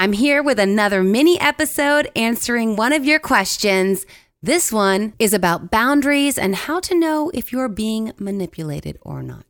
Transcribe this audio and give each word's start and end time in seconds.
I'm 0.00 0.14
here 0.14 0.42
with 0.42 0.58
another 0.58 1.02
mini 1.02 1.38
episode 1.42 2.10
answering 2.16 2.74
one 2.74 2.94
of 2.94 3.04
your 3.04 3.18
questions. 3.18 4.06
This 4.42 4.72
one 4.72 5.12
is 5.18 5.34
about 5.34 5.70
boundaries 5.70 6.38
and 6.38 6.56
how 6.56 6.80
to 6.80 6.98
know 6.98 7.30
if 7.34 7.52
you're 7.52 7.68
being 7.68 8.14
manipulated 8.18 8.96
or 9.02 9.22
not. 9.22 9.44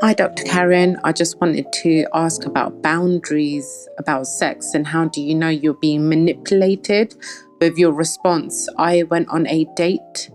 Hi, 0.00 0.14
Dr. 0.14 0.44
Karen. 0.44 0.96
I 1.04 1.12
just 1.12 1.38
wanted 1.42 1.70
to 1.82 2.06
ask 2.14 2.46
about 2.46 2.80
boundaries 2.80 3.86
about 3.98 4.26
sex 4.26 4.72
and 4.72 4.86
how 4.86 5.08
do 5.08 5.20
you 5.20 5.34
know 5.34 5.50
you're 5.50 5.74
being 5.74 6.08
manipulated 6.08 7.14
with 7.60 7.76
your 7.76 7.92
response? 7.92 8.66
I 8.78 9.02
went 9.02 9.28
on 9.28 9.46
a 9.46 9.66
date, 9.76 10.30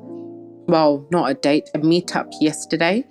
well, 0.68 1.04
not 1.10 1.32
a 1.32 1.34
date, 1.34 1.68
a 1.74 1.80
meetup 1.80 2.32
yesterday 2.40 3.08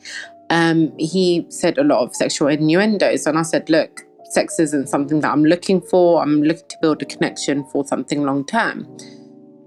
um, 0.51 0.93
he 0.98 1.47
said 1.48 1.79
a 1.79 1.84
lot 1.84 2.02
of 2.02 2.15
sexual 2.15 2.48
innuendos. 2.48 3.27
And 3.27 3.38
I 3.38 3.43
said, 3.43 3.69
look, 3.69 4.02
sex 4.30 4.59
isn't 4.59 4.88
something 4.88 5.21
that 5.21 5.30
I'm 5.30 5.45
looking 5.45 5.80
for. 5.80 6.23
I'm 6.23 6.43
looking 6.43 6.69
to 6.69 6.77
build 6.80 7.02
a 7.02 7.05
connection 7.05 7.65
for 7.66 7.87
something 7.87 8.23
long 8.23 8.47
term. 8.47 8.87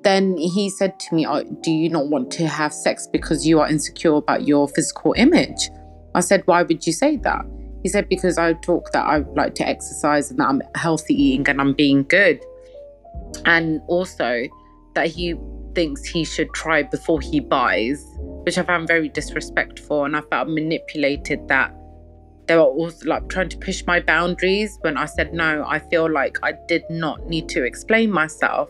Then 0.04 0.36
he 0.38 0.70
said 0.70 1.00
to 1.00 1.16
me, 1.16 1.28
oh, 1.28 1.44
Do 1.44 1.72
you 1.72 1.90
not 1.90 2.08
want 2.08 2.32
to 2.32 2.48
have 2.48 2.74
sex 2.74 3.08
because 3.08 3.46
you 3.46 3.60
are 3.60 3.70
insecure 3.70 4.16
about 4.16 4.48
your 4.48 4.68
physical 4.68 5.14
image? 5.16 5.70
I 6.16 6.22
said, 6.22 6.42
Why 6.46 6.64
would 6.64 6.88
you 6.88 6.94
say 6.94 7.18
that? 7.18 7.46
He 7.84 7.90
said, 7.90 8.10
Because 8.10 8.40
I 8.40 8.54
talk 8.54 8.92
that 8.94 9.06
I 9.06 9.20
like 9.36 9.54
to 9.56 9.68
exercise 9.68 10.32
and 10.32 10.40
that 10.40 10.48
I'm 10.48 10.62
healthy 10.74 11.14
eating 11.14 11.48
and 11.48 11.62
I'm 11.62 11.74
being 11.74 12.04
good. 12.04 12.44
And 13.46 13.82
also 13.88 14.48
that 14.96 15.08
he 15.08 15.36
thinks 15.76 16.04
he 16.04 16.26
should 16.26 16.52
try 16.54 16.84
before 16.84 17.22
he 17.22 17.40
buys 17.40 18.04
which 18.44 18.58
I 18.58 18.64
found 18.64 18.88
very 18.88 19.10
disrespectful. 19.10 20.06
And 20.06 20.16
I 20.16 20.22
felt 20.22 20.48
manipulated 20.50 21.48
that 21.48 21.74
they 22.48 22.56
were 22.56 22.64
also 22.64 23.08
like 23.08 23.30
trying 23.30 23.50
to 23.50 23.58
push 23.58 23.84
my 23.86 24.00
boundaries 24.00 24.78
when 24.82 24.98
I 24.98 25.06
said 25.06 25.34
no. 25.34 25.64
I 25.68 25.80
feel 25.80 26.12
like 26.12 26.38
I 26.44 26.54
did 26.68 26.84
not 26.90 27.28
need 27.28 27.48
to 27.50 27.64
explain 27.64 28.12
myself. 28.12 28.70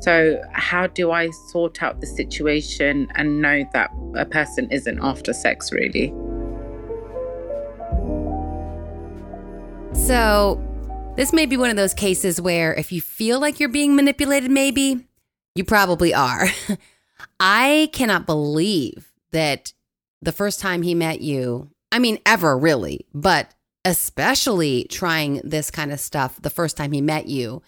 So, 0.00 0.40
how 0.52 0.86
do 0.86 1.10
I 1.10 1.28
sort 1.50 1.82
out 1.82 2.00
the 2.00 2.06
situation 2.06 3.08
and 3.16 3.42
know 3.42 3.64
that 3.72 3.90
a 4.14 4.24
person 4.24 4.70
isn't 4.70 5.00
after 5.02 5.32
sex, 5.32 5.72
really? 5.72 6.14
So, 9.92 10.62
this 11.16 11.32
may 11.32 11.46
be 11.46 11.56
one 11.56 11.70
of 11.70 11.76
those 11.76 11.94
cases 11.94 12.40
where 12.40 12.72
if 12.74 12.92
you 12.92 13.00
feel 13.00 13.40
like 13.40 13.58
you're 13.58 13.68
being 13.68 13.96
manipulated, 13.96 14.50
maybe 14.50 15.08
you 15.56 15.64
probably 15.64 16.14
are. 16.14 16.46
I 17.40 17.90
cannot 17.92 18.24
believe 18.24 19.07
that 19.32 19.72
the 20.22 20.32
first 20.32 20.60
time 20.60 20.82
he 20.82 20.94
met 20.94 21.20
you, 21.20 21.70
I 21.92 21.98
mean, 21.98 22.18
ever 22.26 22.56
really, 22.56 23.06
but 23.14 23.54
especially 23.84 24.84
trying 24.90 25.40
this 25.44 25.70
kind 25.70 25.92
of 25.92 26.00
stuff 26.00 26.40
the 26.42 26.50
first 26.50 26.76
time 26.76 26.92
he 26.92 27.00
met 27.00 27.26
you 27.26 27.62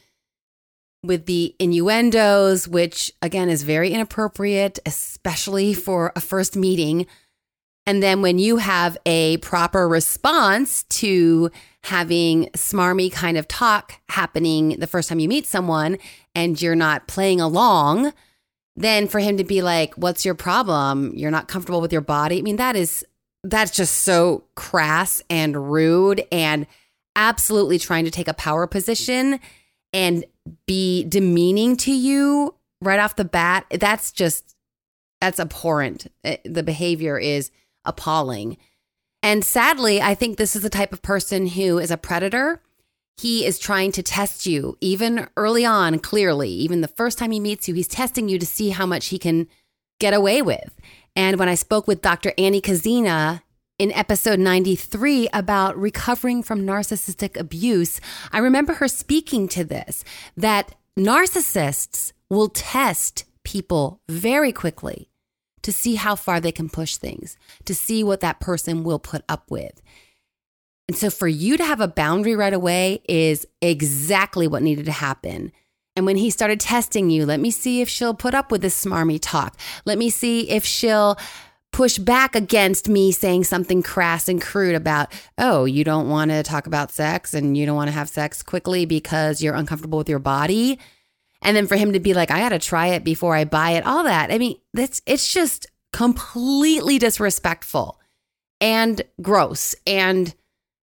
with 1.03 1.27
the 1.27 1.55
innuendos, 1.58 2.69
which 2.69 3.12
again 3.22 3.48
is 3.48 3.62
very 3.62 3.91
inappropriate, 3.91 4.78
especially 4.84 5.72
for 5.72 6.12
a 6.14 6.20
first 6.20 6.56
meeting. 6.56 7.06
And 7.87 8.03
then 8.03 8.20
when 8.20 8.38
you 8.38 8.59
have 8.59 8.99
a 9.06 9.38
proper 9.38 9.88
response 9.88 10.84
to 10.84 11.50
having 11.84 12.47
smarmy 12.49 13.10
kind 13.10 13.38
of 13.38 13.49
talk 13.49 13.94
happening 14.10 14.76
the 14.78 14.87
first 14.87 15.09
time 15.09 15.19
you 15.19 15.28
meet 15.28 15.47
someone 15.47 15.97
and 16.34 16.60
you're 16.60 16.75
not 16.75 17.09
playing 17.09 17.41
along, 17.41 18.12
then 18.76 19.08
for 19.08 19.19
him 19.19 19.36
to 19.36 19.44
be 19.44 19.62
like, 19.62 19.94
"What's 19.94 20.25
your 20.25 20.34
problem? 20.34 21.12
You're 21.14 21.31
not 21.31 21.48
comfortable 21.48 21.81
with 21.81 21.92
your 21.92 22.00
body." 22.00 22.38
I 22.38 22.42
mean, 22.42 22.56
that 22.56 22.76
is 22.76 23.04
that's 23.42 23.70
just 23.70 24.00
so 24.00 24.44
crass 24.54 25.22
and 25.31 25.70
rude 25.70 26.25
and 26.31 26.66
absolutely 27.16 27.78
trying 27.78 28.04
to 28.04 28.10
take 28.10 28.28
a 28.28 28.34
power 28.34 28.66
position 28.66 29.41
and 29.92 30.25
be 30.66 31.04
demeaning 31.04 31.76
to 31.76 31.92
you 31.92 32.54
right 32.82 33.00
off 33.00 33.16
the 33.16 33.25
bat. 33.25 33.66
That's 33.70 34.12
just 34.12 34.56
that's 35.20 35.41
abhorrent. 35.41 36.06
Eh, 36.25 36.38
the 36.44 36.62
behavior 36.62 37.19
is 37.19 37.50
appalling. 37.84 38.56
And 39.22 39.44
sadly, 39.44 40.00
I 40.00 40.14
think 40.14 40.38
this 40.38 40.56
is 40.56 40.62
the 40.62 40.70
type 40.70 40.92
of 40.92 41.02
person 41.02 41.47
who 41.47 41.78
is 41.78 41.91
a 41.91 41.98
predator 41.98 42.62
he 43.20 43.44
is 43.44 43.58
trying 43.58 43.92
to 43.92 44.03
test 44.03 44.47
you 44.47 44.78
even 44.81 45.28
early 45.36 45.64
on, 45.64 45.98
clearly. 45.98 46.48
Even 46.48 46.81
the 46.81 46.88
first 46.88 47.19
time 47.19 47.32
he 47.32 47.41
meets 47.41 47.69
you, 47.69 47.75
he's 47.75 47.86
testing 47.86 48.28
you 48.28 48.38
to 48.38 48.47
see 48.47 48.70
how 48.70 48.86
much 48.86 49.08
he 49.08 49.19
can 49.19 49.47
get 49.98 50.14
away 50.14 50.41
with. 50.41 50.75
And 51.14 51.38
when 51.38 51.48
I 51.48 51.54
spoke 51.54 51.86
with 51.86 52.00
Dr. 52.00 52.32
Annie 52.38 52.62
Kazina 52.62 53.42
in 53.78 53.92
episode 53.92 54.38
93 54.38 55.28
about 55.34 55.76
recovering 55.76 56.42
from 56.42 56.66
narcissistic 56.66 57.38
abuse, 57.38 58.00
I 58.32 58.38
remember 58.38 58.75
her 58.75 58.88
speaking 58.88 59.48
to 59.48 59.64
this 59.64 60.02
that 60.37 60.75
narcissists 60.98 62.12
will 62.31 62.48
test 62.48 63.25
people 63.44 64.00
very 64.08 64.52
quickly 64.52 65.10
to 65.62 65.72
see 65.72 65.97
how 65.97 66.16
far 66.16 66.41
they 66.41 66.52
can 66.52 66.70
push 66.70 66.97
things, 66.97 67.37
to 67.66 67.75
see 67.75 68.02
what 68.02 68.20
that 68.20 68.41
person 68.41 68.82
will 68.82 68.98
put 68.98 69.22
up 69.28 69.50
with. 69.50 69.82
And 70.90 70.96
so 70.96 71.08
for 71.08 71.28
you 71.28 71.56
to 71.56 71.64
have 71.64 71.80
a 71.80 71.86
boundary 71.86 72.34
right 72.34 72.52
away 72.52 73.00
is 73.08 73.46
exactly 73.62 74.48
what 74.48 74.60
needed 74.60 74.86
to 74.86 74.90
happen. 74.90 75.52
And 75.94 76.04
when 76.04 76.16
he 76.16 76.30
started 76.30 76.58
testing 76.58 77.10
you, 77.10 77.24
let 77.24 77.38
me 77.38 77.52
see 77.52 77.80
if 77.80 77.88
she'll 77.88 78.12
put 78.12 78.34
up 78.34 78.50
with 78.50 78.60
this 78.60 78.84
smarmy 78.84 79.20
talk. 79.22 79.56
Let 79.84 79.98
me 79.98 80.10
see 80.10 80.50
if 80.50 80.64
she'll 80.64 81.16
push 81.70 81.96
back 81.96 82.34
against 82.34 82.88
me 82.88 83.12
saying 83.12 83.44
something 83.44 83.84
crass 83.84 84.28
and 84.28 84.42
crude 84.42 84.74
about, 84.74 85.12
oh, 85.38 85.64
you 85.64 85.84
don't 85.84 86.08
want 86.08 86.32
to 86.32 86.42
talk 86.42 86.66
about 86.66 86.90
sex 86.90 87.34
and 87.34 87.56
you 87.56 87.66
don't 87.66 87.76
want 87.76 87.86
to 87.86 87.94
have 87.94 88.08
sex 88.08 88.42
quickly 88.42 88.84
because 88.84 89.40
you're 89.40 89.54
uncomfortable 89.54 89.98
with 89.98 90.08
your 90.08 90.18
body. 90.18 90.76
And 91.40 91.56
then 91.56 91.68
for 91.68 91.76
him 91.76 91.92
to 91.92 92.00
be 92.00 92.14
like, 92.14 92.32
I 92.32 92.40
got 92.40 92.48
to 92.48 92.58
try 92.58 92.88
it 92.88 93.04
before 93.04 93.36
I 93.36 93.44
buy 93.44 93.70
it, 93.74 93.86
all 93.86 94.02
that. 94.02 94.32
I 94.32 94.38
mean, 94.38 94.56
that's 94.74 95.02
it's 95.06 95.32
just 95.32 95.68
completely 95.92 96.98
disrespectful 96.98 98.00
and 98.60 99.02
gross 99.22 99.76
and 99.86 100.34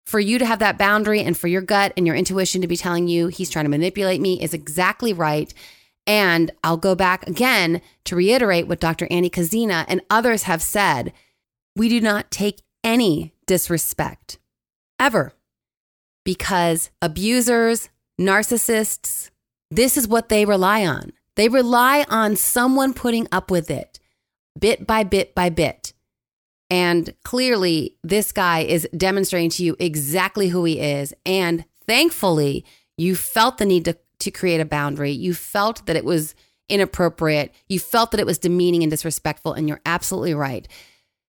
for 0.05 0.19
you 0.19 0.38
to 0.38 0.45
have 0.45 0.59
that 0.59 0.77
boundary 0.77 1.21
and 1.21 1.38
for 1.38 1.47
your 1.47 1.61
gut 1.61 1.93
and 1.97 2.05
your 2.05 2.16
intuition 2.16 2.61
to 2.61 2.67
be 2.67 2.77
telling 2.77 3.07
you 3.07 3.27
he's 3.27 3.49
trying 3.49 3.66
to 3.66 3.69
manipulate 3.69 4.21
me 4.21 4.41
is 4.41 4.53
exactly 4.53 5.13
right. 5.13 5.53
And 6.07 6.51
I'll 6.63 6.77
go 6.77 6.93
back 6.93 7.27
again 7.27 7.81
to 8.05 8.16
reiterate 8.16 8.67
what 8.67 8.79
Dr. 8.79 9.07
Annie 9.09 9.29
Kazina 9.29 9.85
and 9.88 10.01
others 10.09 10.43
have 10.43 10.61
said. 10.61 11.11
We 11.75 11.89
do 11.89 11.99
not 11.99 12.29
take 12.29 12.61
any 12.83 13.33
disrespect 13.47 14.38
ever 14.99 15.33
because 16.23 16.91
abusers, 17.01 17.89
narcissists, 18.19 19.31
this 19.72 19.97
is 19.97 20.07
what 20.07 20.29
they 20.29 20.45
rely 20.45 20.85
on. 20.85 21.11
They 21.35 21.49
rely 21.49 22.05
on 22.09 22.35
someone 22.35 22.93
putting 22.93 23.27
up 23.31 23.49
with 23.49 23.69
it 23.69 23.99
bit 24.57 24.87
by 24.87 25.03
bit 25.03 25.35
by 25.35 25.49
bit. 25.49 25.93
And 26.70 27.14
clearly, 27.24 27.96
this 28.03 28.31
guy 28.31 28.62
is 28.62 28.88
demonstrating 28.96 29.50
to 29.52 29.64
you 29.64 29.76
exactly 29.80 30.50
who 30.50 30.64
he 30.66 30.80
is. 30.80 31.14
And 31.26 31.66
thankfully, 31.86 32.66
you 32.98 33.16
felt 33.16 33.58
the 33.58 33.66
need 33.66 33.85
to, 33.85 33.97
to 34.20 34.32
create 34.32 34.62
a 34.62 34.66
boundary. 34.66 35.12
You 35.12 35.34
felt 35.34 35.85
that 35.85 35.96
it 35.96 36.06
was 36.06 36.34
inappropriate. 36.70 37.53
You 37.70 37.79
felt 37.79 38.12
that 38.12 38.20
it 38.20 38.26
was 38.26 38.40
demeaning 38.40 38.84
and 38.84 38.90
disrespectful. 38.90 39.53
And 39.53 39.67
you're 39.67 39.82
absolutely 39.85 40.34
right. 40.34 40.67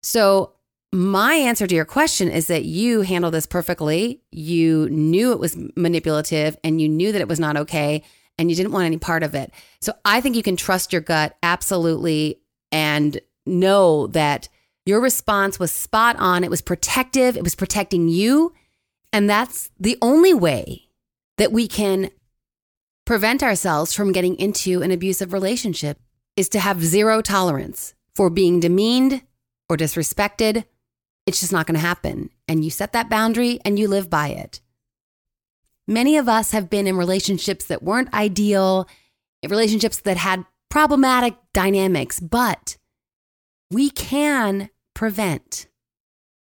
So, 0.03 0.53
my 0.93 1.35
answer 1.35 1.67
to 1.67 1.75
your 1.75 1.85
question 1.85 2.29
is 2.29 2.47
that 2.47 2.65
you 2.65 3.01
handled 3.01 3.35
this 3.35 3.47
perfectly. 3.47 4.23
You 4.31 4.89
knew 4.91 5.33
it 5.33 5.41
was 5.41 5.59
manipulative 5.75 6.57
and 6.63 6.81
you 6.81 6.89
knew 6.89 7.11
that 7.11 7.21
it 7.21 7.27
was 7.27 7.41
not 7.41 7.57
okay 7.57 8.05
and 8.39 8.49
you 8.49 8.55
didn't 8.55 8.71
want 8.71 8.87
any 8.87 8.99
part 8.99 9.25
of 9.25 9.35
it. 9.35 9.51
So, 9.81 9.93
I 10.05 10.21
think 10.21 10.37
you 10.37 10.43
can 10.43 10.57
trust 10.57 10.93
your 10.93 11.03
gut 11.03 11.37
absolutely 11.43 12.41
and 12.71 13.21
know 13.45 14.07
that 14.09 14.49
your 14.87 15.01
response 15.01 15.59
was 15.59 15.73
spot 15.73 16.17
on. 16.19 16.45
It 16.45 16.51
was 16.51 16.63
protective, 16.63 17.37
it 17.37 17.43
was 17.43 17.55
protecting 17.55 18.09
you. 18.09 18.53
And 19.13 19.31
that's 19.31 19.71
the 19.79 19.97
only 20.03 20.35
way 20.35 20.89
that 21.37 21.53
we 21.53 21.69
can 21.69 22.11
prevent 23.05 23.43
ourselves 23.43 23.93
from 23.93 24.13
getting 24.13 24.37
into 24.37 24.83
an 24.83 24.91
abusive 24.91 25.33
relationship 25.33 25.99
is 26.37 26.49
to 26.51 26.61
have 26.61 26.83
zero 26.83 27.21
tolerance 27.23 27.95
for 28.15 28.31
being 28.31 28.61
demeaned 28.61 29.23
or 29.69 29.77
disrespected. 29.77 30.65
It's 31.27 31.41
just 31.41 31.53
not 31.53 31.67
going 31.67 31.75
to 31.75 31.87
happen. 31.87 32.31
And 32.49 32.65
you 32.65 32.71
set 32.71 32.93
that 32.93 33.09
boundary 33.09 33.61
and 33.65 33.79
you 33.79 33.89
live 33.89 34.11
by 34.11 34.29
it. 34.29 34.61
Many 35.87 36.17
of 36.17 36.29
us 36.29 36.53
have 36.53 36.71
been 36.71 36.87
in 36.87 36.97
relationships 36.97 37.67
that 37.67 37.83
weren't 37.83 38.13
ideal, 38.15 38.89
relationships 39.47 40.01
that 40.01 40.17
had 40.17 40.47
problematic 40.71 41.35
dynamics, 41.53 42.21
but 42.21 42.77
we 43.71 43.91
can 43.91 44.71
prevent 44.94 45.67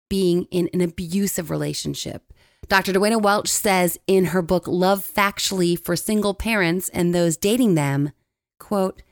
being 0.09 0.45
in 0.51 0.69
an 0.73 0.81
abusive 0.81 1.51
relationship. 1.51 2.33
Dr. 2.69 2.93
Duana 2.93 3.21
Welch 3.21 3.49
says 3.49 3.99
in 4.07 4.27
her 4.27 4.43
book 4.43 4.67
Love 4.67 5.05
Factually 5.05 5.79
for 5.79 5.97
Single 5.97 6.35
Parents 6.35 6.89
and 6.91 7.15
Those 7.15 7.37
Dating 7.37 7.75
Them, 7.75 8.13
quote, 8.59 9.03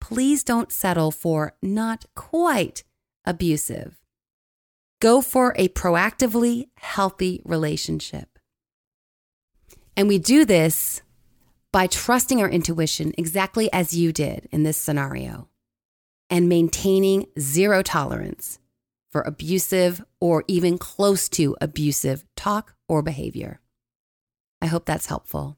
please 0.00 0.42
don't 0.42 0.72
settle 0.72 1.10
for 1.10 1.54
not 1.62 2.06
quite 2.14 2.84
abusive. 3.24 3.98
Go 5.00 5.20
for 5.20 5.54
a 5.56 5.68
proactively 5.68 6.68
healthy 6.76 7.40
relationship. 7.44 8.38
And 9.96 10.08
we 10.08 10.18
do 10.18 10.44
this 10.44 11.02
by 11.72 11.86
trusting 11.86 12.40
our 12.40 12.48
intuition 12.48 13.12
exactly 13.18 13.72
as 13.72 13.94
you 13.94 14.12
did 14.12 14.48
in 14.50 14.62
this 14.62 14.76
scenario 14.76 15.48
and 16.30 16.48
maintaining 16.48 17.26
zero 17.38 17.82
tolerance 17.82 18.58
for 19.10 19.22
abusive 19.22 20.04
or 20.20 20.44
even 20.48 20.78
close 20.78 21.28
to 21.30 21.56
abusive 21.60 22.24
talk 22.36 22.74
or 22.88 23.02
behavior. 23.02 23.60
I 24.60 24.66
hope 24.66 24.84
that's 24.84 25.06
helpful. 25.06 25.56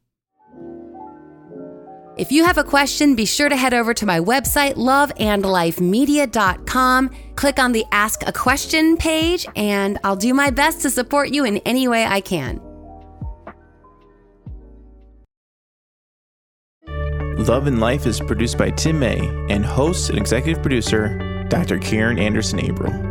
If 2.16 2.32
you 2.32 2.44
have 2.44 2.58
a 2.58 2.64
question, 2.64 3.14
be 3.14 3.24
sure 3.24 3.48
to 3.48 3.56
head 3.56 3.72
over 3.72 3.94
to 3.94 4.04
my 4.04 4.20
website, 4.20 4.74
loveandlifemedia.com. 4.74 7.10
Click 7.36 7.58
on 7.58 7.72
the 7.72 7.86
Ask 7.92 8.26
a 8.26 8.32
Question 8.32 8.98
page, 8.98 9.46
and 9.56 9.98
I'll 10.04 10.16
do 10.16 10.34
my 10.34 10.50
best 10.50 10.82
to 10.82 10.90
support 10.90 11.30
you 11.30 11.46
in 11.46 11.56
any 11.58 11.86
way 11.88 12.04
I 12.04 12.20
can. 12.20 12.60
Love 17.38 17.66
and 17.66 17.80
Life 17.80 18.06
is 18.06 18.20
produced 18.20 18.58
by 18.58 18.68
Tim 18.70 18.98
May 18.98 19.26
and 19.48 19.64
host 19.64 20.10
and 20.10 20.18
executive 20.18 20.62
producer 20.62 21.46
Dr. 21.48 21.78
Karin 21.78 22.18
Anderson 22.18 22.60
Abel. 22.60 23.09